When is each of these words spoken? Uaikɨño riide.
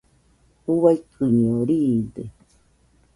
Uaikɨño 0.79 1.55
riide. 1.67 2.23